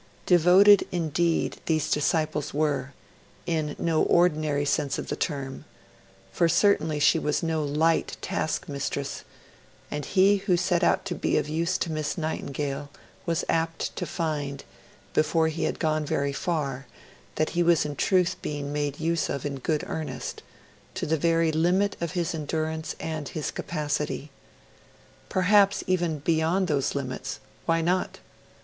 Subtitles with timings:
[0.25, 2.91] Devoted, indeed, these disciples were,
[3.45, 5.63] in no ordinary sense of the term;
[6.31, 9.23] for certainly she was no light taskmistress,
[9.91, 12.89] and he who set out to be of use to Miss Nightingale
[13.27, 14.63] was apt to find,
[15.13, 16.87] before he had gone very far,
[17.35, 20.41] that he was in truth being made use of in good earnest
[20.95, 24.31] to the very limit of his endurance and his capacity.
[25.29, 28.17] Perhaps, even beyond those limits; why not?